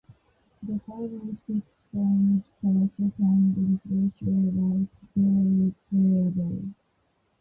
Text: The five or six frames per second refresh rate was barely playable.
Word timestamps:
The 0.63 0.79
five 0.87 1.11
or 1.13 1.35
six 1.45 1.83
frames 1.91 2.41
per 2.59 2.89
second 2.97 3.81
refresh 3.85 4.27
rate 4.27 4.55
was 4.55 4.87
barely 5.15 5.75
playable. 5.91 6.63